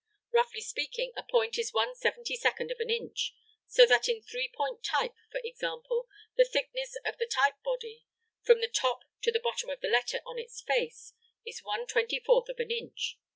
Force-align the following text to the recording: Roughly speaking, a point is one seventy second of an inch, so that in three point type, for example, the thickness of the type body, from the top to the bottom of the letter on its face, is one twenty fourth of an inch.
Roughly 0.31 0.61
speaking, 0.61 1.13
a 1.15 1.21
point 1.21 1.59
is 1.59 1.73
one 1.73 1.93
seventy 1.93 2.35
second 2.35 2.71
of 2.71 2.79
an 2.79 2.89
inch, 2.89 3.35
so 3.67 3.85
that 3.85 4.09
in 4.09 4.19
three 4.23 4.51
point 4.51 4.83
type, 4.83 5.13
for 5.31 5.39
example, 5.43 6.07
the 6.35 6.43
thickness 6.43 6.97
of 7.05 7.19
the 7.19 7.27
type 7.27 7.61
body, 7.63 8.03
from 8.41 8.61
the 8.61 8.67
top 8.67 9.03
to 9.21 9.31
the 9.31 9.39
bottom 9.39 9.69
of 9.69 9.79
the 9.79 9.89
letter 9.89 10.21
on 10.25 10.39
its 10.39 10.59
face, 10.61 11.13
is 11.45 11.59
one 11.59 11.85
twenty 11.85 12.19
fourth 12.19 12.49
of 12.49 12.57
an 12.57 12.71
inch. 12.71 13.19